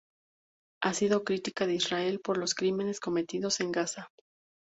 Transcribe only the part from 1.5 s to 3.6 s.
de Israel por los crímenes cometidos